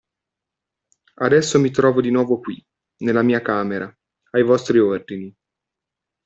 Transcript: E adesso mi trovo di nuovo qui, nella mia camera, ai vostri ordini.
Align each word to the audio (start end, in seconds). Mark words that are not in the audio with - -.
E 1.13 1.23
adesso 1.23 1.59
mi 1.59 1.69
trovo 1.69 2.01
di 2.01 2.09
nuovo 2.09 2.39
qui, 2.39 2.57
nella 3.03 3.21
mia 3.21 3.39
camera, 3.43 3.95
ai 4.31 4.41
vostri 4.41 4.79
ordini. 4.79 5.31